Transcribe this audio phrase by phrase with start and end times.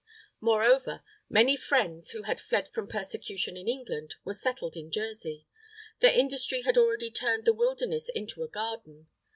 [0.39, 5.45] Moreover, many Friends, who had fled from persecution in England, were settled in Jersey.
[5.99, 9.09] Their industry had already turned the wilderness into a garden.